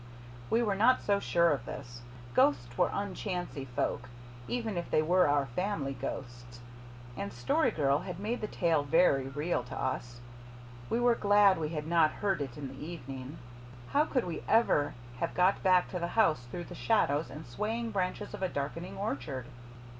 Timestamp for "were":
0.63-0.73, 2.75-2.89, 5.03-5.27, 10.99-11.13